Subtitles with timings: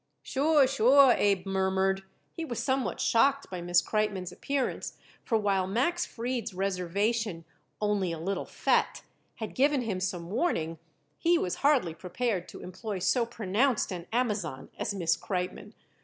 [0.23, 2.01] "Sure, sure," Abe murmured.
[2.33, 7.45] He was somewhat shocked by Miss Kreitmann's appearance, for while Max Fried's reservation,
[7.79, 9.03] "only a little fat,"
[9.35, 10.79] had given him some warning,
[11.19, 15.73] he was hardly prepared to employ so pronounced an Amazon as Miss Kreitmann.